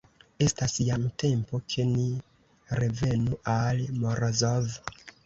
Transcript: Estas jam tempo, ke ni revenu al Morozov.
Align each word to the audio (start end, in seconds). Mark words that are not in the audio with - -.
Estas 0.43 0.71
jam 0.85 1.03
tempo, 1.23 1.59
ke 1.73 1.85
ni 1.89 2.05
revenu 2.79 3.39
al 3.57 3.83
Morozov. 4.01 4.73